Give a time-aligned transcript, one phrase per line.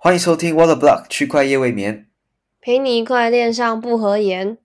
[0.00, 2.06] 欢迎收听 Water Block 区块夜未眠，
[2.60, 4.56] 陪你一块恋上不合言。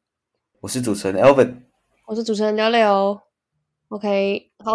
[0.59, 1.55] 我是主持人 Elvin，
[2.05, 3.19] 我是主持人柳柳。
[3.87, 4.73] OK，好，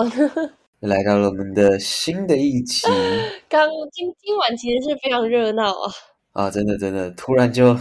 [0.81, 2.89] 来到了我们的新的一期
[3.49, 5.93] 刚今今晚其实是非常热闹啊，
[6.33, 6.51] 啊！
[6.51, 7.79] 真的真的，突然就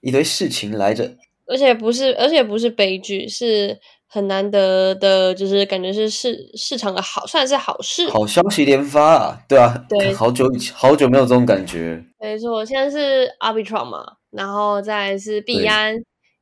[0.00, 3.78] 一堆事情来着，而且不是，而且不是悲剧，是
[4.14, 8.08] 很难得的，就是感觉是市市场的好，算是好事。
[8.10, 9.40] 好消息连发啊！
[9.48, 15.96] 对啊，对好久以前好久没有这种感觉，没错，现在是 Arbitrum 嘛，然后再来是币对安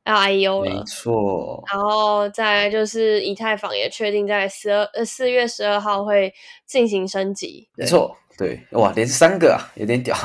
[0.05, 6.31] LIEO 没，错，然后再来就是以太坊也确定在十二呃四月十二号会
[6.67, 7.67] 进行升级。
[7.75, 10.15] 对没错，对，哇，连三个啊，有点屌，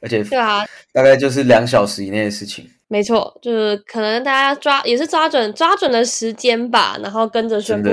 [0.00, 7.88] 而且对啊，大概就是两小时以内的事情，没错，就是可能大家抓也是抓准抓准了时间吧，然后跟着宣布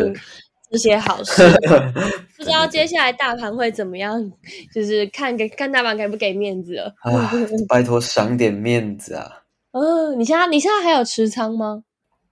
[0.72, 1.44] 这些好 事。
[2.38, 4.32] 不知道接下来大盘会怎么样，
[4.74, 6.94] 就是看给看大盘给不给面子了。
[7.02, 7.32] 啊，
[7.68, 9.44] 拜托赏点面子啊！
[9.72, 11.84] 嗯，你现在你现在还有持仓吗？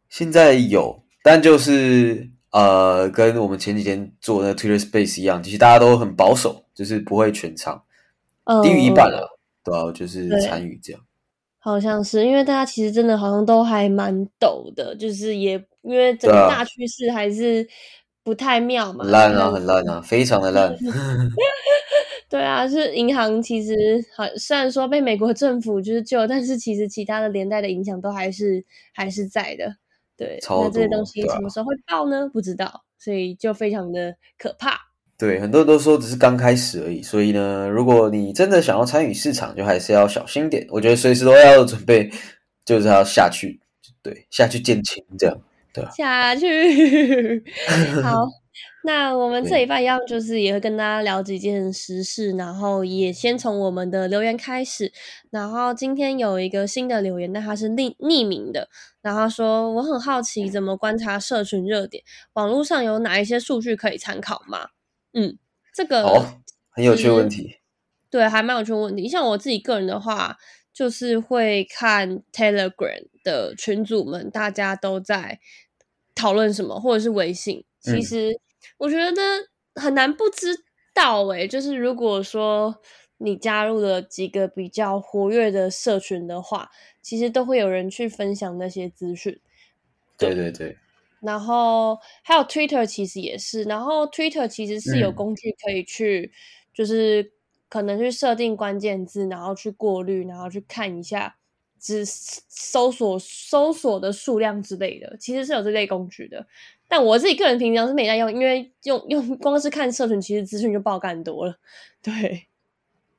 [0.10, 7.84] 现在有，但就是呃，跟我们前几天做那个 Twitter Space 一样，其实大家都很保守，就是不会全场，
[8.46, 9.35] 嗯，低于一半了，
[9.66, 11.02] 对啊，就是对参与这样。
[11.58, 17.68] 好像是因为大家其实真的好像都还蛮抖的，就是也因为整个大趋势还是
[18.24, 20.76] 不太妙嘛，很烂啊，很烂啊，非常的烂。
[22.30, 23.74] 对啊，是银行其实
[24.16, 29.76] 好，虽然说被美国政府就是救，但是其实其他的连带的影响都还是还是在的。
[30.16, 32.30] 对，那这些多东西什么时候会爆呢？
[32.32, 34.78] 不知道，所以就非常的可怕。
[35.18, 40.68] 对，很多人都说只是刚开始而已，所以呢，如果你真的想要参与市场，就还是要小心点。
[40.70, 42.12] 我觉得随时都要准备，
[42.66, 43.62] 就是要下去，
[44.04, 45.38] 对，下去见亲这样。
[45.74, 47.44] 对下去，
[48.02, 48.26] 好，
[48.86, 54.92] 那我们这对一半一样，就是也会跟大家聊几件时事，然后也先从我们的留言开始。
[55.32, 58.70] 然后今天有一个新的留言，但它是匿匿名的，
[59.02, 62.02] 然后他说我很好奇怎么观察社群热点，
[62.34, 64.68] 网络上有哪一些数据可以参考吗？
[65.16, 65.40] 嗯，
[65.74, 67.58] 这个好，很有趣的问题。
[68.10, 69.08] 对，还蛮有趣的问题。
[69.10, 70.38] 像我自己个人的话，
[70.72, 75.40] 就是会看 Telegram 的群组们，大家都在
[76.14, 77.66] 讨论什么，或者是微信。
[77.80, 78.40] 其嗯实
[78.78, 79.12] 我觉得
[79.76, 82.82] 很难不知道诶、就是如果说
[83.18, 86.70] 你加入了几个比较活跃的社群的话，
[87.02, 89.40] 其实都会有人去分享那些资讯。
[90.18, 90.78] 对对对，
[91.26, 96.32] 然后还有 Twitter 其实也是，然后 Twitter 其实是有嗯工具可以去，
[96.74, 97.32] 就是
[97.68, 101.36] 可能去设定关键字，然后去过滤，然后去看一下
[101.80, 106.46] 只搜索搜索的数量之类的，其实是有这类工具的。
[106.88, 111.56] 但我自己个人平常是没在用，因为用用光是看社群，其实资讯就爆干多了。
[112.02, 112.46] 对，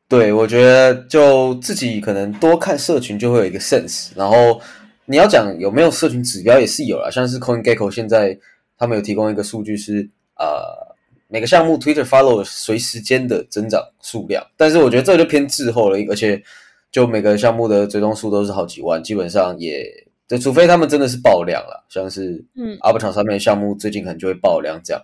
[0.09, 4.61] 对，我觉得就自己可能多看社群就会有一个 sense，然后
[5.06, 8.39] 你要讲有没有社群指标也是有啦，像是 CoinGecko 现在
[8.77, 10.94] 他们有提供一个数据是呃
[11.28, 16.43] 每个项目 Twitter follow 随时间的增长数量，但是我觉得这就偏滞后了，而且
[16.93, 19.84] 就每个项目的追踪数都是好几万，基本上也
[20.28, 22.77] 就除非他们真的是爆量了，像是嗯。
[22.81, 25.03] Up 场上面的项目最近可能就会爆量这样，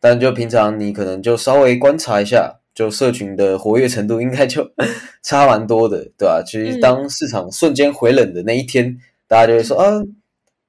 [0.00, 4.66] 但就平常你可能就稍微观察一下，就社群的活跃程度应该就
[5.22, 6.80] 差蛮多的，对吧、其实嗯。
[6.80, 8.98] 当市场瞬间回冷的那一天，
[9.32, 9.90] 大家就会说啊，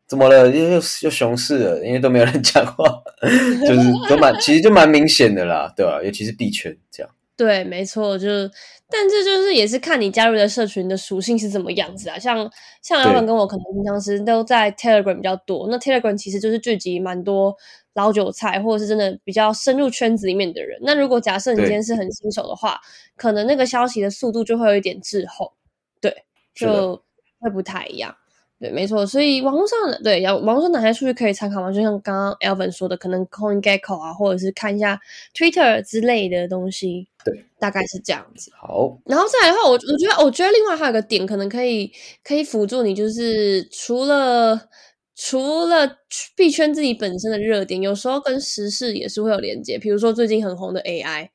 [0.08, 0.48] 怎么了？
[0.48, 2.86] 又又又熊市了，因为都没有人讲话，
[3.68, 7.12] 就是都蛮其实就蛮明显的啦，对吧、尤其是币圈这样。
[7.36, 8.50] 对，没错，就是，
[8.90, 12.18] 但这就是也是看你加入的社群的属性是怎么样子啊。
[12.18, 12.50] 像
[12.82, 17.54] 像老板跟我可能平常时都在 Telegram 比较多，那 Telegram 其实就是聚集蛮多
[17.96, 20.80] 老韭菜或者是真的比较深入圈子里面的人。
[20.84, 22.80] 那如果假设你今天是很新手的话，
[23.18, 25.52] 可能那个消息的速度就会有一点滞后，
[26.00, 26.24] 对，
[26.56, 27.04] 就
[27.40, 28.16] 会不太一样。
[28.60, 31.72] 对，没错，所以网络上的对，要网络上哪些数据可以参考吗？
[31.72, 35.00] 就像刚刚 Elvin 说的，可能 CoinGecko 啊，或者是看一下
[35.36, 38.52] Twitter 之类的东西，对，大概是这样子。
[38.56, 41.92] 好，然后再来的话，我我觉得，我觉得另外还有一个点，可能可以
[42.24, 44.70] 可以辅助你，就是除了
[45.16, 45.98] 除了
[46.36, 49.78] 币圈自己本身的热点，有时候跟时事也是会有连接。
[49.78, 51.28] 比如说最近很红的 AI，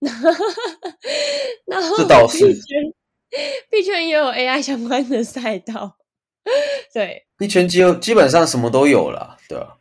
[1.66, 2.62] 然后这倒是币圈
[3.70, 5.96] 币圈也有 AI 相关的赛道，
[6.94, 9.76] 对，币圈基基本上什么都有了，对吧、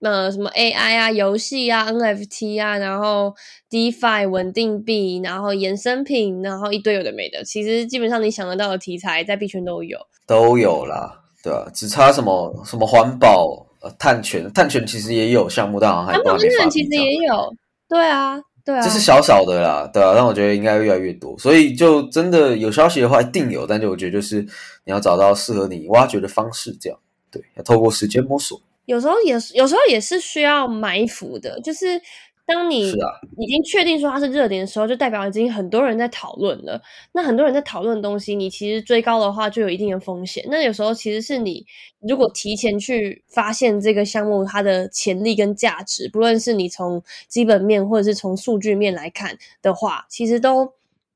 [0.00, 3.34] 呃，什么 AI 啊、游戏啊、NFT 啊，然后
[3.70, 7.42] DeFi 稳定币，然后衍生品，然后一堆有的没的。
[7.42, 9.98] 其实基本上你想得到的题材，在币圈都有。
[10.26, 17.54] 都有啦，对吧、只差什么什么环保、呃碳权，碳权其实也有项目，但好像还环保其实也有，
[17.88, 24.42] 对啊，对啊，这是小小的啦，对啊，但我觉得应该越来越多，所以就真的有消息的话一定有，但就我觉得就是
[24.84, 26.98] 你要找到适合你挖掘的方式，这样
[27.30, 28.60] 对，要透过时间摸索。
[28.86, 32.00] 有时候也是，有时候也是需要埋伏的，就是
[32.46, 32.90] 当你
[33.38, 36.80] 已经确定说它是热点的时候，就代表已经很多人在讨论了。
[37.12, 40.44] 那很多人在讨论的东西，你其实追高的话就有一定的风险。
[40.48, 41.66] 那有时候其实是你
[42.08, 50.72] 如果提前去发现这个项目它的潜力跟价值，不论是你从基本面或者是从数据面来看的话，其实都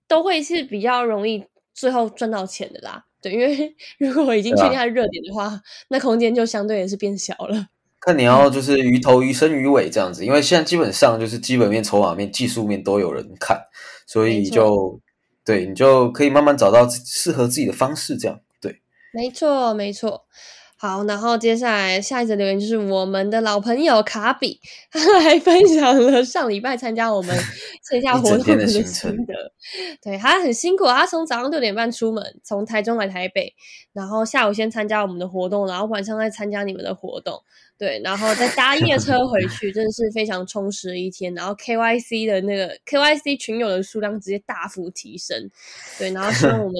[0.09, 3.05] 都会是比较容易最后赚到钱的啦。
[3.23, 5.61] 对，因为如果已经确定它是热点的话，
[5.91, 7.69] 那空间就相对也是变小了。
[8.01, 13.61] 看你要就是鱼头鱼身鱼尾这样子，因为现在基本上就是基本面、筹码面、技术面都有人看，
[14.07, 14.99] 所以就
[15.45, 18.81] 对你就可以慢慢找到适合自己的方式，这样对。
[19.13, 20.25] 没错，没错。
[20.83, 24.59] 好，然后接下来下一则留言就是我们的老朋友卡比，
[24.91, 27.37] 他还分享了上礼拜参加我们
[27.87, 28.83] 线下活动的心
[29.27, 29.53] 得。
[30.03, 33.53] 对他很辛苦，他从早上六点半出门，从台中来台北，
[33.93, 37.39] 然后下午先参加我们的活动，然后晚上再参加你们的活动。
[37.77, 41.35] 对，然后再搭夜车回去，真的是非常充实的一天。
[41.35, 45.51] 然后 KYC 的那个 KYC 群友的数量直接大幅提升。
[45.99, 46.75] 对，然后希望我们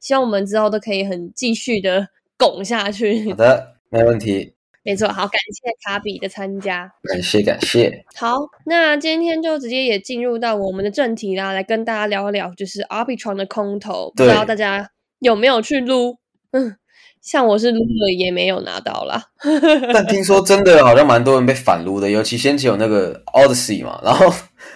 [0.00, 3.36] 希望我们之后都可以很继续的拱下去好。
[3.36, 6.92] 的，没问题，没错，好，感谢卡比的参加。
[7.02, 8.04] 感谢感谢。
[8.14, 14.90] 好，那今天就直接也进入到我们的正题啦，来跟大家聊一聊，就是 Arbitron 的空投，不知道大家
[15.20, 16.16] 有没有去撸？
[16.50, 16.76] 嗯，
[17.22, 19.22] 像我是撸了，也没有拿到啦。
[19.94, 24.28] 但听说真的好像蛮多人被反撸的，尤其先前有那个 Odyssey 嘛，然后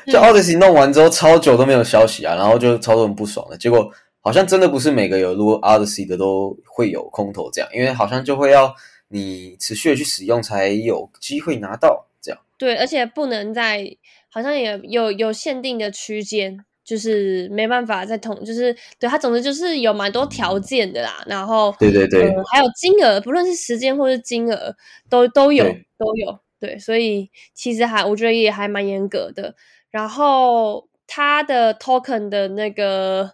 [0.07, 3.57] 就嗯 Odyssey 弄完之后超久都没有消息啊，然后就超多人不爽了。
[3.59, 3.91] 结果
[4.29, 8.75] 好像真的不是每个有撸 Odyssey 的都会有空投这样，因为好像就会要
[9.09, 12.39] 你持续的去使用才有机会拿到这样。
[12.59, 13.97] 对，而且不能在，
[14.29, 21.25] 好像也有有限定的区间，就是没办法在同，就是对它，总之就是有蛮多条件的啦。
[21.27, 24.77] 然后对对对，呃，还有金额，不论是时间或是金额，
[25.09, 25.65] 都都有
[25.97, 26.39] 都有。
[26.61, 29.55] 对，所以其实还我觉得也还蛮严格的。
[29.91, 33.31] 然后它的 token 的那个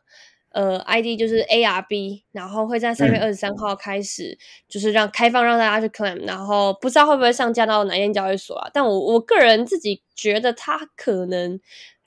[0.54, 8.70] 呃 ID 就是 ARB，然后会在三月嗯二十三号开始，就是让开放让大家去 claim，然后不知道会不会上架到哪间交易所啊？
[8.72, 11.60] 但我我个人自己觉得它可能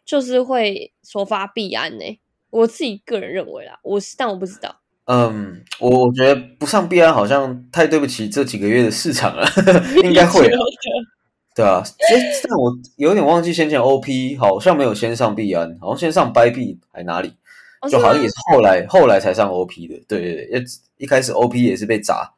[0.05, 4.79] 就是会首发币安呢、我自己个人认为啦，我是但我不知道。
[5.05, 9.45] 嗯，我我觉得不上币安好像太对不起这几个月的市场了，
[10.03, 10.59] 应该会啊。
[11.55, 17.33] 对啊，诶但我有点忘记先前 OP 好像没有先上币安，好像先上 b 币还哪里，
[17.81, 19.95] 哦就好像也是后来后来才上 OP 的。
[20.07, 22.33] 对对对，一一开始 OP 也是被砸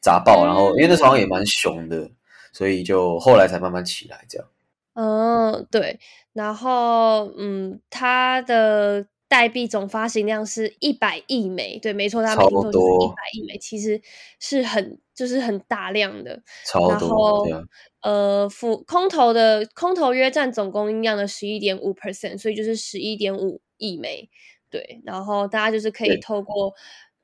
[0.00, 2.10] 砸爆，然后因为那时候好像也蛮熊的，
[2.52, 4.46] 所以就后来才慢慢起来这样。
[4.94, 5.98] 嗯，对，
[6.32, 14.00] 然后嗯，它的代币总发行量是一百亿枚，对，没错，它每超天都是一百亿枚，其实
[14.38, 16.30] 是很就是很大量的。
[16.30, 17.62] 然超多后对啊，
[18.02, 24.30] 呃，负空投的空头约占总供应量的十一点五 percent，所以就是十一点五亿枚。
[24.74, 26.74] 对，然后大家就是可以透过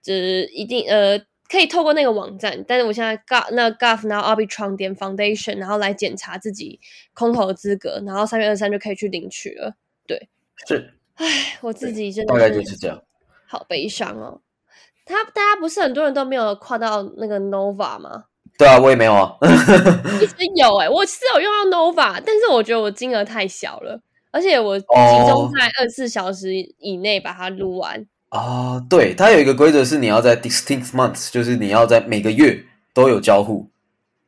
[0.00, 1.19] 就是一定呃，
[1.49, 6.79] 可以透过那个网站，但是我现在 gov 那 gov 然后 arbitron 点 foundation，然后来检查自己
[7.12, 9.75] 空投的资格，然后三月二三就可以去领取了。
[10.07, 10.28] 对
[10.69, 13.02] 是唉，我自己真的大概就是这样。
[13.49, 14.42] 好悲伤哦。
[15.04, 18.26] 他大家不是很多人都没有跨到那个 Nova 吗？
[18.57, 19.37] 对啊，我也没有啊。
[20.23, 28.06] 一直有哎、我是有用到 Nova，但是我觉得我金额太小了，而且我集中哦在二十四小时以内把它录完。
[28.30, 33.68] 啊，对，它有一个规则是你要在 distinct months，就是你要在每个月都有交互，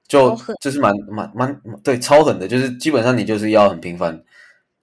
[0.09, 4.21] 就就是蛮蛮蛮对超狠的，就是基本上你就是要很频繁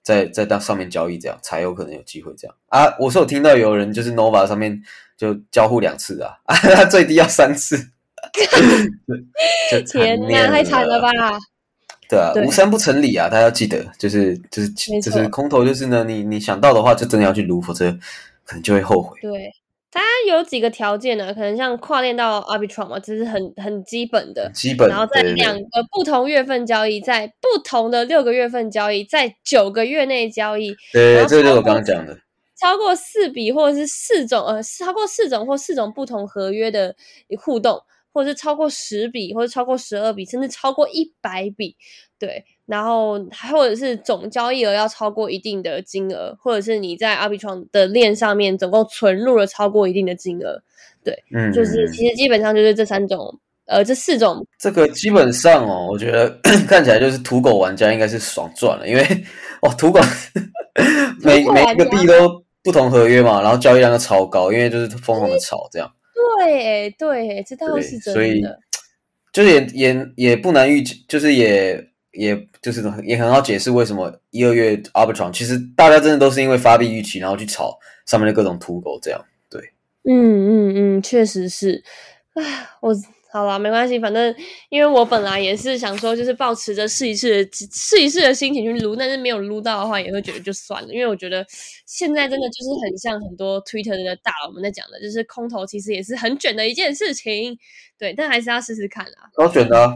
[0.02, 2.86] 在在当上面交易，这样才有可能有机会这样啊。
[2.98, 4.82] 我是有听到有人就是 Nova 上面
[5.18, 7.76] 就交互两次啊， 啊，最低要三次，
[9.70, 11.10] 就天哪，太惨了吧！！
[12.10, 14.68] 对啊，对无三不成理啊，大家要记得，就是就是
[15.00, 17.92] 就是空头，就是呢，你你想到的话，就真的要去撸，否则
[18.44, 19.16] 可能就会后悔。
[19.22, 19.52] 对，
[19.92, 21.32] 它有几个条件呢？
[21.32, 24.50] 可能像跨链到 Arbitrum 嘛，这是很很基本的。
[24.52, 25.62] 基本，然后在两个
[25.92, 32.18] 不同月份交易，在不同的六个月份交易，在九个月内交易，对这个就是我刚刚讲的。
[32.60, 36.94] 超过四笔或者是四种呃，超过四种或四种不同合约的
[37.38, 37.80] 互动，
[38.12, 41.76] 或者是超过十笔，或者超过十二笔，甚至超过一百笔，
[42.18, 42.44] 对。
[42.66, 50.62] 然后还或者是总交易额要超过一定的金额，或者是你在 Arbitron 的链上面总共存入了超过一定的金额，
[51.02, 53.36] 对嗯，就是嗯其实基本上就是这三种
[53.66, 56.30] 呃，这四种这个基本上哦，我觉得
[56.68, 59.02] 看起来就是土狗玩家应该是爽赚了，因为
[59.62, 59.98] 哦，土狗
[61.24, 65.90] 每每一个币都不同合约嘛，然后交易量都超高，因为就是疯狂的炒这样。
[66.44, 68.12] 对，对，这倒是真的。
[68.12, 68.42] 所以
[69.32, 79.24] 就是也也也不难预计，就是也也就是也很好解释为什么一二月 Arbitron 其实大家真的都是因为发币预期，然后去炒上面的各种土狗这样。
[79.48, 79.60] 对，
[80.04, 81.82] 嗯嗯嗯，确实是。
[82.34, 82.42] 啊，
[82.80, 82.94] 我。
[83.32, 84.34] 好啦，没关系，反正
[84.70, 90.92] 因为我本来也是想说，就是保持着试一试、试一试的心情去撸，但是没有撸到的话，也会觉得就算了。
[90.92, 91.46] 因为我觉得
[91.86, 97.56] 现在真的就是很像很多 Twitter 的大佬们在讲的，就是空头其实也是很卷的一件事情。
[97.96, 99.30] 对，但还是要试试看啦。
[99.36, 99.94] 超卷的，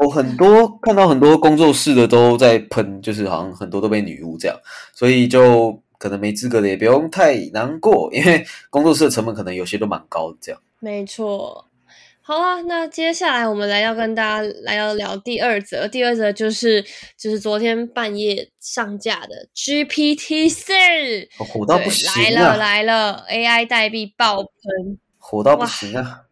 [0.00, 4.56] 有很多看到很多工作室的都在喷，就是好像很多都被女巫这样，
[4.92, 10.60] 所以就可能没资格的也不用太难过，因为工作室的成本可能有些都蛮高的这样。
[10.80, 11.66] 没错。
[12.24, 16.80] 好啊，那接下来我们来要跟大家来要聊第二则，第二则就是
[17.18, 20.72] 就是昨天半夜上架的 GPT 四，
[21.38, 26.22] 火到不行来了来了，AI 代币爆喷，火到不行啊！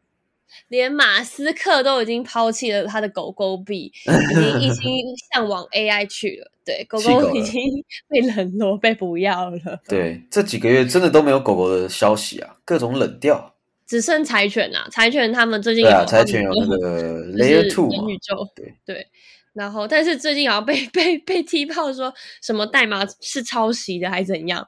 [0.68, 6.52] 连马斯克都已经抛弃了他的狗狗币，已经一心向往 AI 去了。
[6.64, 7.60] 对，狗狗已经
[8.08, 9.58] 被冷落，被不要了。
[9.88, 13.56] 对，这几个月真的都没有狗狗的消息啊，各种冷掉。
[13.90, 19.04] 只剩柴犬啊，柴犬他们最近有柴犬有那个 Layer Two 元宇宙，对对，
[19.52, 24.64] 然后但是最近好像被 被被踢爆说什么代码是抄袭的还是怎样？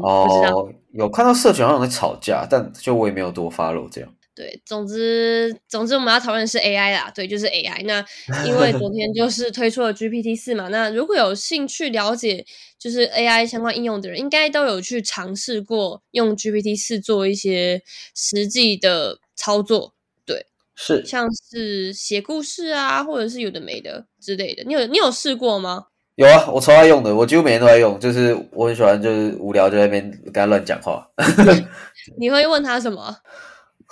[0.00, 4.08] 哦，有看到社群好像在吵架，但就我也没有多 follow 这样。
[4.34, 7.84] 对，总之，总之我们要讨论的是 AI 啦，对，就是 AI。
[7.84, 8.04] 那
[8.46, 12.46] 因为昨天就 是推出了 GPT 四嘛，那如果有兴趣了解
[12.78, 17.82] 就是 AI 相关应用的人，应该都有去尝试过用 GPT 四做一些
[18.14, 19.94] 实际的操作，
[20.24, 24.62] 对，是，像是写故事啊，或者是有的没的之类的。
[24.64, 25.86] 你有你有试过吗？
[26.14, 31.06] 有啊，我超爱用的，我几乎每天都在用，就是我很喜欢，就是无聊就在那边跟他乱讲话。
[32.18, 33.16] 你会问他什么？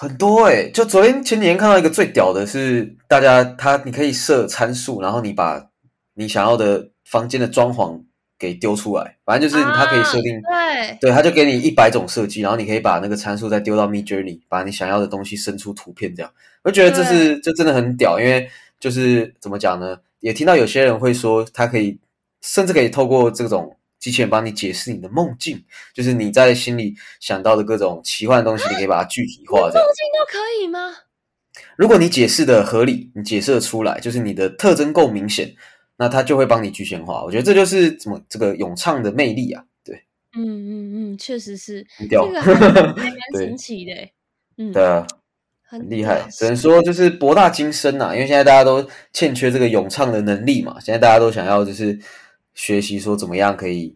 [0.01, 5.71] 很多哎，就昨天前几天看到一个最屌的是，大家他你可以设参数，然后你把
[6.15, 8.01] 你想要的房间的装潢
[8.39, 19.99] 给丢出来，反正就是它可以设定，对，对，他就给你一百种设计，然后你可以把那个参数再丢到 Mid Journey，把你想要的东西生出图片，这样，我觉得这是这真的很屌，因为就是怎么讲呢？
[20.21, 21.99] 也听到有些人会说，他可以
[22.41, 23.75] 甚至可以透过这种。
[23.99, 29.61] 机器人帮你解释你的梦境，就是你在心里想到的各种奇幻的东西，你可以把它具体化。
[29.61, 30.95] 梦境都可以吗？
[31.77, 35.53] 如果你解释的合理，你解释的出来，就是你的特征够明显，
[35.97, 37.25] 那它就会帮你具象化。
[37.25, 39.65] 我觉得这就是怎么这个咏唱的魅力啊！
[39.83, 39.97] 对，
[40.37, 42.95] 嗯嗯嗯，确实是，这个 还蛮
[43.35, 43.93] 神奇的。
[44.57, 45.05] 嗯，对啊，
[45.67, 48.15] 很厉害，只能说就是博大精深呐。
[48.15, 51.99] 因为现在大家都欠缺这个咏唱的能力嘛，现在大家都想要就是。
[52.59, 53.95] 学习说怎么样可以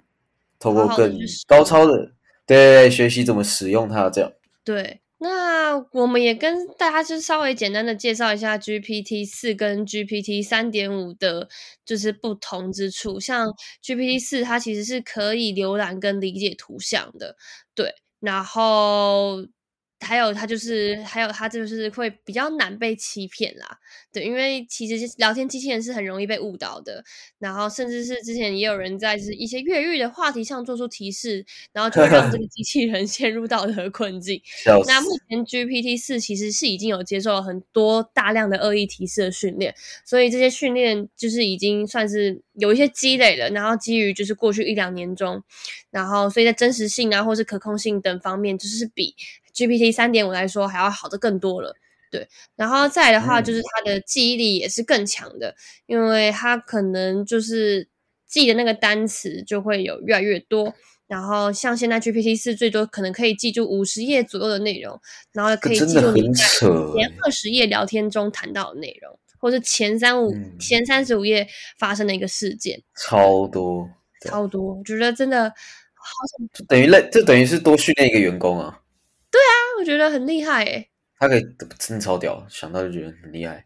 [0.61, 2.13] 透过更高超的
[2.47, 11.49] 对学习怎么使用它这样对，那我们也跟大家就稍微简单的介绍一下 GPT 四跟 GPT 三点五的
[11.85, 13.19] 就是不同之处。
[13.19, 13.53] 像
[13.83, 17.37] GPT 四它其实是可以浏览跟理解图像的，
[17.75, 19.45] 对，然后。
[20.03, 23.79] 还有他就是，还有他就是会比较难被欺骗啦，
[24.13, 27.03] 对，因为其实聊天机器人是很容易被误导的，
[27.39, 34.43] 然后甚至是之前也有人在就是一些越狱的话题上做出提示，然后就让这个 机器人陷入道德困境。
[34.87, 45.43] 那目前 GPT 四其实是已经有接受了很多大量的恶意提示的训练，所以这些训练就是已经算是有一些积累了，然后基于就是过去一两年中，
[45.91, 49.15] 然后所以在真实性啊或是可控性等方面，就是比。
[49.55, 51.75] GPT 三点五来说还要好的更多了，
[52.11, 55.55] 对，然后再的话就是他的记忆力也是更强的，
[55.87, 57.89] 因为他可能就是
[58.27, 60.75] 记的那个单词就会有越来越多，
[61.07, 64.99] 然后像现在 GPT 四最多可能可以记住五十页左右的内容，
[65.33, 71.47] 然后可以记住你在前二十页聊天中谈到的内容，或是前三五前三十五页
[71.79, 73.89] 发生的一个事件，超多
[74.23, 76.13] 超多，我觉得真的好
[76.55, 78.79] 就等于累，这等于是多训练一个员工啊。
[79.85, 80.89] 觉得很厉害诶。
[81.19, 81.43] 他可以
[81.79, 83.65] 真的超屌，想到就觉得很厉害。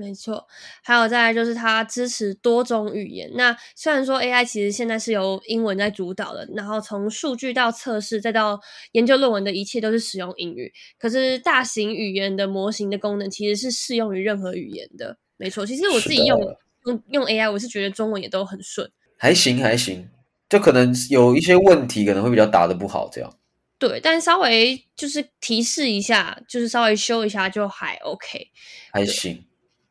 [0.00, 0.46] 没错，
[0.84, 3.28] 还有再来就是它支持多种语言。
[3.34, 8.60] 那虽然说 AI 其实现在是由英文在主导的，然后从数据到测试再到
[8.92, 10.72] 研究论文的一切都是使用英语。
[11.00, 15.18] 可是大型语言的模型的功能其实是适用于任何语言的。
[15.36, 16.40] 没错，其实我自己用
[16.86, 18.88] 用用 AI，我是觉得中文也都很顺。
[19.16, 20.08] 还行还行，
[20.48, 23.37] 就可能有一些问题可能会比较答的不好这样。
[23.78, 28.50] 对，但稍微就是提示一下，就是稍微修一下就还 OK，
[28.92, 29.44] 还行。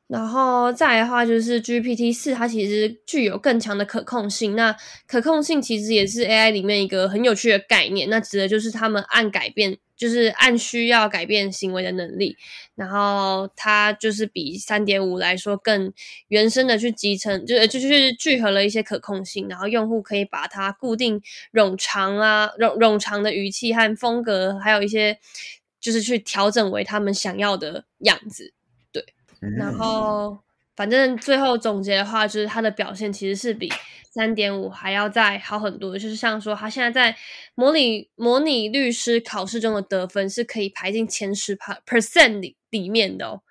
[0.08, 4.56] 然后再来的话，就是 GPT 四，它其实具有更强的可控性。
[4.56, 4.74] 那
[5.06, 8.10] 可控性其实也是 AI 里面一个很有趣的概念。
[8.10, 12.38] 那指的就是他们按改变，就是按需要改变行为的能力。
[12.76, 15.92] 然后它就是比三点五来说更
[16.30, 19.50] 原生的去集成，就就是聚合了一些可控性。
[19.50, 21.22] 然后用户可以把它固定
[21.52, 25.20] 冗长啊、冗冗长的语气和风格，还有一些
[25.82, 28.54] 就是去调整为他们想要的样子。
[29.40, 30.38] 然后，
[30.76, 33.72] 反正最后总结的话，就是他的表现其实是比
[34.12, 35.98] 三点五还要再好很多。
[35.98, 37.18] 就是像说，他现在在
[37.56, 43.42] 模拟模拟律师考试中的得分是可以排进前十 percent 里里面的哦。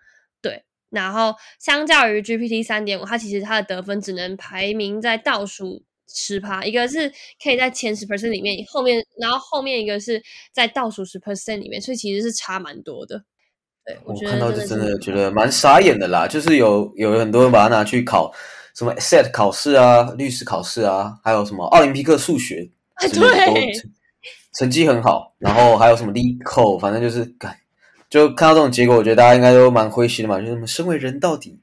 [0.43, 7.13] 对，然后相较于 GPT 三点五，它其实它的得分只能排名在倒数十趴，一个是
[7.43, 13.25] 可以在前十 percent 里面，后面然后后面一个是在倒数十 percent 里面，所以其实是差蛮多的。
[14.05, 18.33] 我看到就真的觉得蛮傻眼的啦，就是有有很多人把它拿去考
[18.75, 22.69] 什么 SAT 考试啊、律师考试啊，还有什么奥林匹克数学，
[23.01, 23.73] 对，
[24.59, 25.35] 成绩很好。
[25.39, 27.57] 然后还有什么 LeetCode，反正就是干，
[28.11, 30.41] 就看到这种结果，我觉得大家应该都蛮灰心的嘛。
[30.41, 31.61] 就是身为人到底。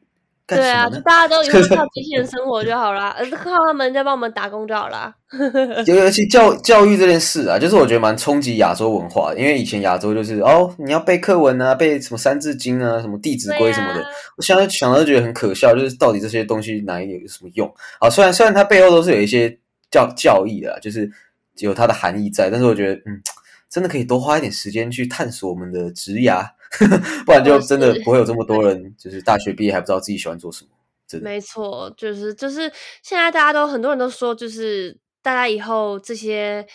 [0.56, 5.14] 对啊，就大家都以后靠机器人生活就好了，靠他们在帮我们打工就好了。
[5.88, 14.06] 尤其教教育这件事啊，就是我觉得蛮冲击亚洲文化，因为以前亚洲就是哦，你要背课文啊，背什么三字经啊，什么弟子规什么的。
[14.38, 17.68] 我现在想到觉得很可笑，就是到底这些东西哪一点有什么用
[18.00, 18.10] 啊？
[18.10, 19.58] 虽然虽然它背后都是有一些
[19.90, 21.10] 教教义的，就是
[21.58, 23.20] 有它的含义在，但是我觉得嗯，
[23.70, 26.46] 真的可以多花一点时间去探索我们的职涯。
[27.26, 30.72] 不然就真的不会有这么多人，就是大学毕业还不知道自己喜欢做什么。
[31.08, 32.62] 真的，没错，就是就是
[33.04, 36.66] 现在大家都很多人都说，就是大家以后这些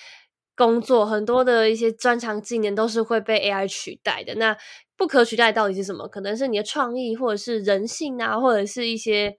[0.55, 4.35] 工作很多的一些专长技能都是会被 AI 取代的。
[4.37, 4.57] 那
[4.97, 6.07] 不可取代到底是什么？
[6.09, 9.37] 可能是你的创意，或者是人性啊，或者是一些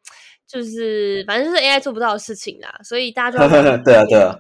[0.48, 2.80] 就是反正就是 AI 做不到的事情啦。
[2.84, 3.50] 所以大家就
[3.84, 4.36] 对啊，对啊。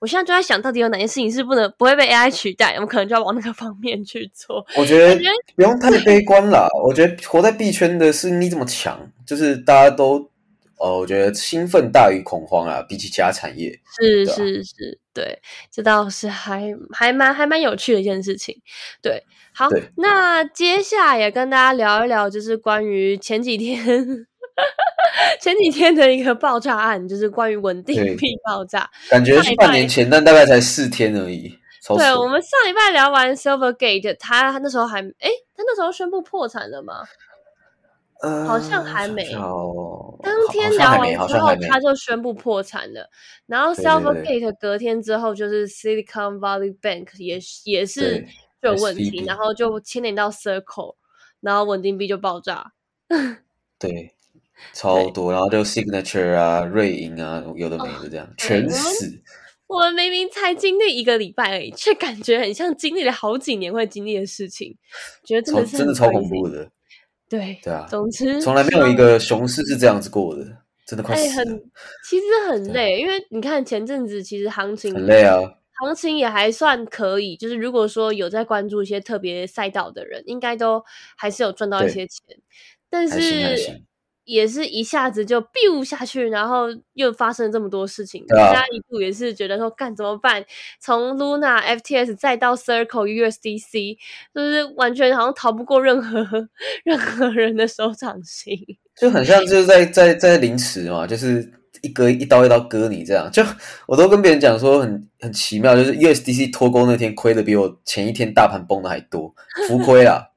[0.00, 4.64] 我现在就在想到底有哪些事情是不能不会被 AI 取代，我们可能就要往那个方面去做。
[4.76, 5.18] 我觉得
[5.56, 6.68] 不用太悲观了。
[6.84, 10.30] 我觉得活在币圈的是你这么强，就是大家都
[10.78, 13.78] 呃，我觉得兴奋大于恐慌啊，比起其他产业。
[13.98, 18.60] 是是是，对，这倒是还还蛮还蛮有趣的一件事情。
[19.00, 19.22] 对，
[19.54, 24.26] 好，那接下来也跟大家聊一聊，就是关于前几天。
[25.40, 31.58] 前几天的一个爆炸案，就是关于稳定币爆炸，感觉是半年前，但大概才四天而已。
[31.98, 37.02] 对，我们上礼拜聊完 Silvergate，他那时候还哎，他那时候宣布破产了吗？
[38.22, 39.30] 呃，好像还没。
[40.22, 43.10] 当天聊完之后，他就宣布破产了。
[43.46, 48.24] 然后 Silvergate 隔天之后，就是 Silicon Valley Bank 也也是
[48.62, 50.94] 就有问题，然后就牵连到 Circle，
[51.40, 52.72] 然后稳定币就爆炸。
[53.78, 54.14] 对。
[54.72, 59.22] 超多，然后就 signature 啊、瑞银啊，有的没的这样，全死。
[59.66, 64.76] 我们明明才经历一个礼拜而已，却感觉很像经历了好几年会经历的事情，
[65.24, 66.70] 觉得真的是真的超恐怖的。
[67.28, 70.44] 对对啊，总之从来没有一个熊市是这样子过的，
[70.86, 71.58] 真的快死了。
[72.08, 75.40] 其实很累，因为你看前阵子其实行情很累啊，
[75.80, 80.84] 行情也还算可以，就是如果说有在关注一些特别赛道的人，应该都
[81.16, 82.36] 还是有赚到一些钱，
[82.90, 83.82] 但是。
[84.24, 90.44] 也是一下子就 biu 下去，然后又发生这么多事情，大家一度也是觉得说干怎么办？
[90.80, 93.96] 从 Luna FTS 再到 Circle USDC，
[94.34, 96.48] 就是完全好像逃不过任何
[96.84, 98.58] 任何人的手掌心，
[98.96, 103.30] 就很像就是在在在凌迟嘛，就是一割一刀一刀割你这样。
[103.30, 103.42] 就
[103.86, 109.34] 我都跟别人讲说很很奇妙，就是 USDC 脱钩那天亏的比我前一天大盘崩的还多，
[109.68, 110.28] 浮亏啊。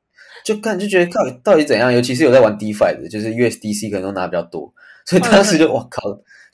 [0.48, 4.74] 就看就觉得到底到底怎样，尤其是有在玩 DeFi 的，就是 USDC 可能都拿比较多，
[5.06, 6.02] 所以当时就我靠，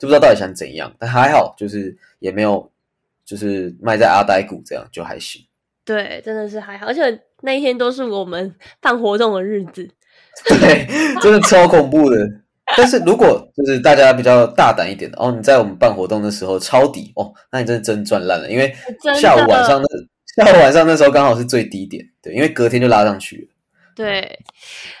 [0.00, 0.92] 不知道到底想怎样。
[0.98, 2.68] 但还好，就是也没有
[3.24, 5.40] 就是卖在阿呆股这样，就还行。
[5.84, 9.88] 对，真的是还好，而且那一天都是我们办活动的日子。
[10.48, 10.88] 对，
[11.22, 12.18] 真的超恐怖的。
[12.76, 18.74] 但是如果就是大家比较大胆一点的哦，你在我们办活动的时候抄底哦，那你真的真赚烂了，因为
[19.20, 23.53] 下午晚上那下午晚上那时候刚好是最低点，对，因为隔天就拉上去了。
[23.94, 24.38] 对，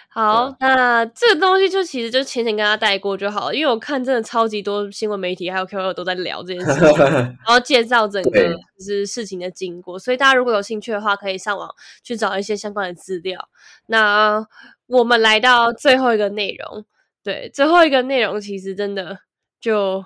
[0.08, 11.68] 好，那这个东西就其实就浅浅跟他带过就好了，因为我看真的超级多新闻媒体还有 QQ 都在聊这件事情， 然后介绍整个就是事情的经过，所以大家如果有兴趣的话，可以上网
[12.02, 13.48] 去找一些相关的资料。
[13.86, 14.46] 那
[14.86, 16.84] 我们来到最后一个内容，
[17.22, 19.18] 对，最后一个内容其实真的
[19.60, 20.04] 就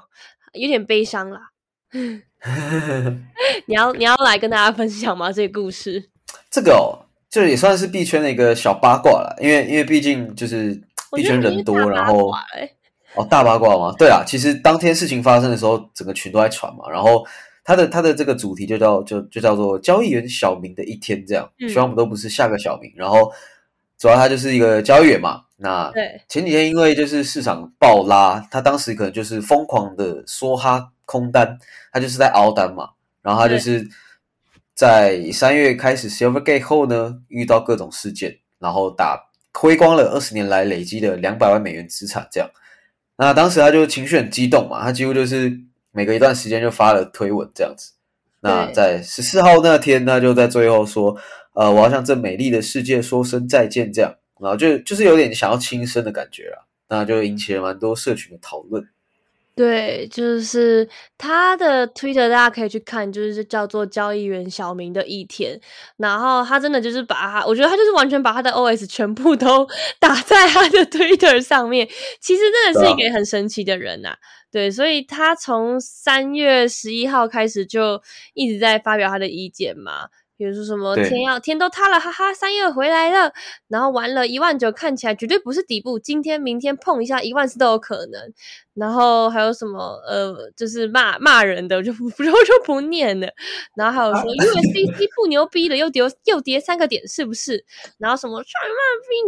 [0.52, 1.50] 有点悲伤啦。
[3.66, 5.32] 你要你要来跟大家分享吗？
[5.32, 6.10] 这个故事？
[6.50, 10.72] 这个哦，就也算是币圈的一个小八卦了，因为因为毕竟就是
[11.14, 12.32] 币圈人多，然后
[13.14, 17.26] 哦大八卦嘛，对啊，其实当天事情发生的时候，整个群都在传嘛，然后
[17.64, 23.30] 他的他的这个主题就叫就就叫做交易员小明的一天，这样，希望我们都不是下个小明，然后
[23.98, 25.92] 主要他就是一个交易员嘛，那
[26.28, 31.58] 前几天因为就是市场暴拉，他当时可能就是疯狂的梭哈空单，
[31.92, 32.88] 他就是在熬单嘛，
[33.20, 33.86] 然后他就是。
[34.78, 42.48] 在三月开始 Silvergate 后呢，遇到各种事件，然后打亏光了二十年来累积的两百万美元资产，这样。
[43.16, 45.52] 那当时他就情绪很激动嘛，他几乎就是
[45.90, 47.90] 每隔一段时间就发了推文这样子。
[48.38, 51.16] 那在十四号那天，他就在最后说
[51.54, 58.88] ：“呃，我要向这美丽的世界说声再见。”这样，然后就就是有点想要轻生的感觉了，那就引起了蛮多社群的讨论。
[59.58, 65.60] 对，就是他的 Twitter，大家可以去看，就是叫做交易员小明的一天。
[65.96, 69.66] 然后他真的就是把他，我觉得他就是完全把他的 OS 全部都
[69.98, 71.88] 打在他的 Twitter 上面。
[72.20, 74.14] 其实真的是一个很神奇的人呐。
[74.52, 78.00] 对，所以他从三月十一号开始就
[78.34, 80.06] 一直在发表他的意见嘛。
[80.38, 83.32] 比如说什么天要天都塌了，哈哈，三月回来了，
[83.66, 88.32] 然后完了一万九看起来绝对不是底部，今天明天碰一下一万四都有可能。
[88.78, 93.28] 然后还有什么呃，就是骂骂人的，我就不 就就不念了。
[93.74, 97.64] 然后还有说 USDC 不牛逼的，又跌又跌三个点，是不是？
[97.98, 98.40] 然后什么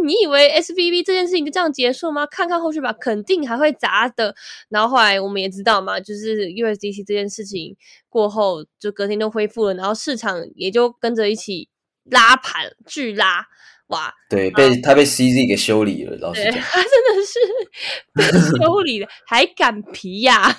[0.03, 2.25] 你以为 SVB 这件事情就这样结束吗？
[2.25, 4.33] 看看后续吧，肯定还会砸的。
[4.69, 7.75] 然后后来我们也知道嘛，就是 USDC 这件事情
[8.07, 11.67] 过后，就隔天就恢复了，然后市场也就跟着一起
[12.05, 13.45] 拉盘巨拉。
[13.91, 17.39] 哇，对，被他被 CZ 给修理了，老师讲，他真的是
[18.13, 18.23] 被
[18.65, 20.53] 修理了，还敢皮呀？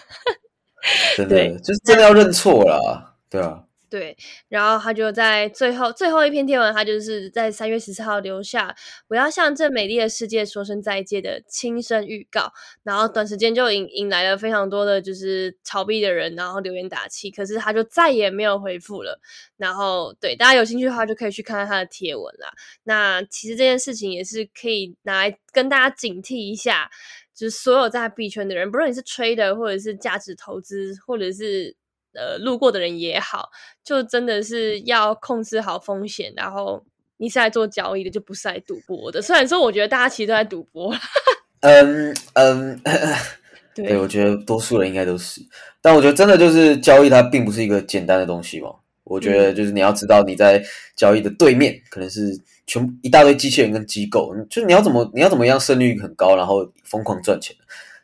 [1.16, 3.64] 真的，就是真的要认错了，对啊。
[3.92, 4.16] 对，
[4.48, 8.74] 然后他就在最后最后一篇贴文，他就是在三月十四号留下
[9.08, 12.50] “我要向这美丽的世界说声再见”的轻声预告，
[12.84, 17.30] 然后短时间就引引来了非常多的就是炒币的人，然后留言打气。
[17.30, 19.20] 可是他就再也没有回复了。
[19.58, 22.50] 然后对大家有兴趣的话，就可以去看看他的贴文啦。
[22.84, 26.90] 那其实这件事情也是可以拿来跟大家警惕一下，
[27.34, 31.76] 就是所有在币圈的人，不论你是 trader 或者是价值投资，或者是。
[32.14, 33.50] 呃，路过的人也好，
[33.84, 36.32] 就真的是要控制好风险。
[36.36, 36.84] 然后
[37.16, 39.22] 你是来做交易的，就不是来赌博的。
[39.22, 40.94] 虽然说，我觉得大家其实都在赌博。
[41.60, 42.80] 嗯嗯，
[43.74, 45.40] 对，我觉得多数人应该都是。
[45.80, 48.70] 但我觉得真的就是交易，它并不是一个简单的东西嘛。
[49.04, 50.62] 我觉得就是你要知道，你在
[50.96, 57.54] 交易的对面可能是全一大堆机器人跟机构，就你要怎么你要怎么样胜率很高，然后疯狂赚钱，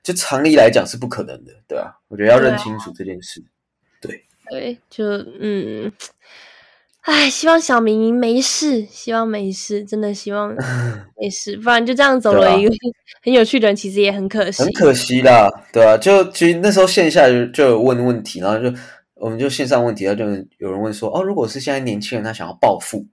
[0.03, 3.43] 就常理来讲是不可能的，对啊，我觉得要认清楚这件事。
[4.01, 5.05] 对对，就
[5.41, 5.93] 嗯，
[7.03, 10.55] 哎，希望小明没事，希望没事，真的希望
[11.21, 12.75] 没事，不然就这样走了一个
[13.23, 18.77] 很有趣的人，其实也很可惜，很可惜啦，对啊，就其实那时候线下就就有问问题，然后就
[19.15, 20.25] 我们就线上问题，然后就
[20.59, 23.07] 有人问说，哦，如果是现在年轻人他想要暴富，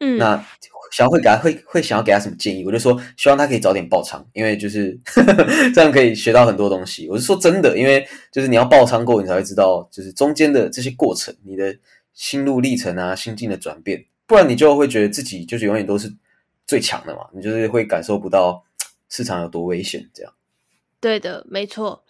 [0.00, 0.44] 嗯，那。
[0.90, 2.64] 想要会给他会会想要给他什么建议？
[2.64, 4.98] 我就说希望他可以早点爆仓，因为就是
[5.74, 7.08] 这样可以学到很多东西。
[7.08, 11.76] 我是说真的，因为就是你要爆仓过，你才会知道就是中间的这些过程，你的
[12.14, 16.12] 心路历程啊，心境的转变，不然你就会觉得自己就是永远都是
[16.66, 18.64] 最强的嘛，你就是会感受不到
[19.08, 20.08] 市场有多危险。
[20.12, 20.32] 这样，
[21.00, 22.04] 对的，没错。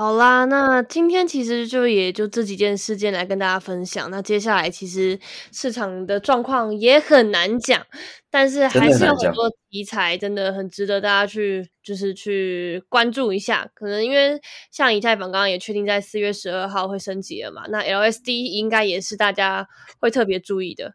[0.00, 4.10] 好啦，那今天其实就也就这几件事件来跟大家分享。
[4.10, 5.18] 那接下来其实
[5.52, 7.86] 市场的状况也很难讲，
[8.30, 13.70] 但是还是有很多题材真的很值得大家去就是去关注一下。
[13.74, 14.40] 可能因为
[14.72, 20.94] 像以太坊刚刚也确定在四月十二号会升级了嘛，那 LSD 应该也是大家会特别注意的。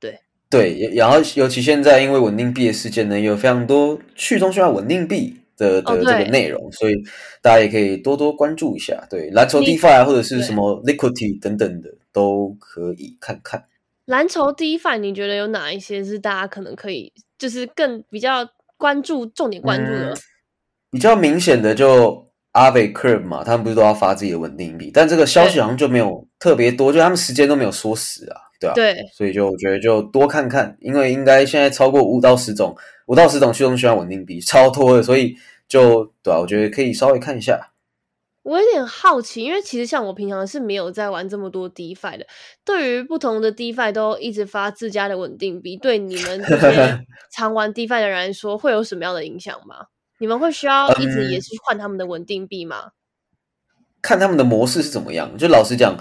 [0.00, 5.36] 对对，然后尤其现在因为稳定币的事件呢，有非常多去中心化稳定币。
[5.58, 6.94] 的的这个内容，所以
[7.42, 9.06] 大家也可以多多关注一下。
[9.10, 13.64] 对，蓝筹 DeFi 啊，或者是什么 Liquidity 等等的，都可以看看。
[14.06, 20.16] 蓝筹 DeFi，你觉得有哪一些是大家可能可以，就是更比较关注、重点关注的？
[20.90, 28.74] 比较明显的就 Aave Curve 嘛，他们不是都要发自己的稳定币，但这个消息好像就没有特别多，就他们时间都没有说死啊，对吧？
[28.74, 32.76] 对，所以就我觉得就多看看，因为应该现在超过五到十种。
[33.06, 35.34] 五到十种驱动需要稳定币超多的，所以
[35.66, 37.72] 就对啊，我觉得可以稍微看一下。
[38.42, 42.26] 我有点好奇，因为其实像我平常是没有在玩这么多 DeFi 的。
[42.64, 49.86] 对于不同的 DeFi 都一直发自家的稳定币，对你们这些 常玩 DeFi 的人来说，会有什么样的影响吗？
[50.18, 52.92] 你们会需要一直也是换他们的稳定币吗？
[54.00, 55.36] 看他们的模式是怎么样。
[55.36, 55.96] 就老实讲，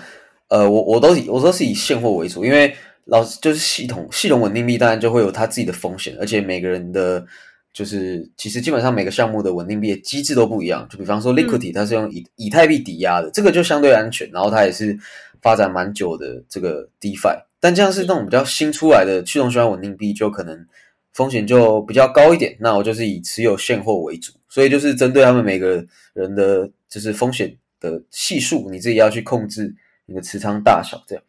[0.50, 2.74] 呃，我我都以我都是以现货为主，因为
[3.06, 7.26] 老就是系统系统稳定币当然就会有它自己的风险，而且每个人的
[7.74, 10.88] 就是其实基本上每个项目的稳定币的机制都不一样。
[10.90, 14.98] 就比方说 Liquidity 它是用以以太币抵押的，这个就相对安全，然后它也是
[15.42, 17.38] 发展蛮久的这个 DeFi。
[17.60, 20.66] 但这样是那种比较新出来的驱动循环稳定币，就可能
[21.14, 22.56] 风险就比较高一点。
[22.60, 25.84] 那我就是以持有现货为主，所以就是针对他们每个
[26.14, 29.74] 人的就是风险的系数，你自己要去控制
[30.08, 31.24] 你的持仓大小，这样。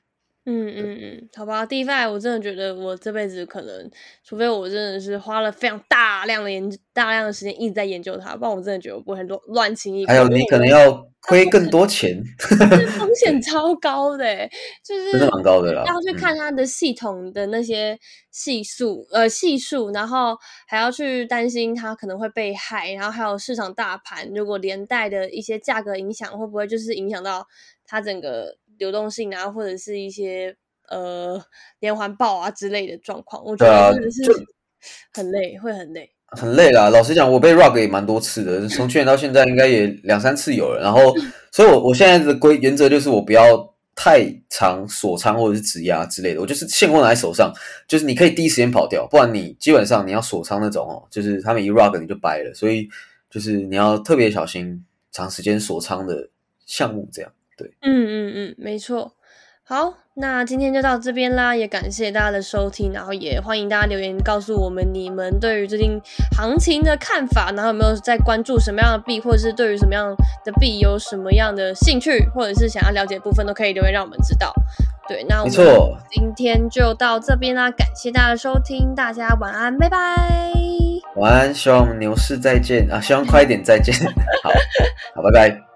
[0.51, 3.91] 嗯嗯嗯，好吧，DeFi 我真的觉得我这辈子可能，
[4.25, 10.07] 除非我真的是花了非常大量的研大量的时间一直在研究它，不然我真的觉得我不会乱乱轻易。
[10.07, 12.19] 还有你可能要 亏更多钱，
[12.99, 14.49] 风险超高的，
[14.83, 15.85] 就是真的蛮高的啦。
[15.85, 17.99] 要去看它的系统的那些
[18.31, 20.35] 系数呃系数，然后
[20.67, 27.47] 还要去担心它可能会被害，然后还有市场大盘如果连带的一些价格影响，会不会就是影响到
[27.85, 28.57] 它整个。
[28.79, 30.57] 流动性啊，或者是一些
[30.89, 31.41] 呃
[31.81, 34.23] 连环爆啊之类的状况，我觉得真的是
[35.13, 36.89] 很累，会很累，很累啦。
[36.91, 40.81] 老实讲，我被 rug 也蛮多次的，从去年到现在应该也两三次有了。
[40.81, 41.15] 然后，
[41.51, 47.53] 所以我我现在的规原则就是我不要太长锁仓或者是质押之类的，我就是现货拿在手上，
[47.89, 52.55] 就是你可以第一时间跑掉，不然你基本上你要锁仓那种哦，就是他们一 rug 你就掰了。
[52.55, 52.89] 所以
[53.29, 56.31] 就是你要特别小心长时间锁仓的
[56.65, 57.33] 项目这样。
[57.59, 59.13] 对，嗯嗯嗯，没错。
[59.65, 66.01] 好，那今天就到这边啦，也感谢大家的收听，然后也欢迎大家留言告诉我们你们对于最近
[66.35, 74.55] 行情的看法，然后有没有在关注什么样的币，或者是对于什么样的币有什么样的兴趣，或者是想要了解部分，都可以留言让我们知道。
[75.07, 79.99] 对，那我们今天就到这边啦，感谢大家的收听，大家晚安，拜拜。
[81.17, 83.95] 晚安，希望牛市再见啊，希望快一点再见。
[84.43, 84.51] 好，
[85.15, 85.68] 好，拜拜。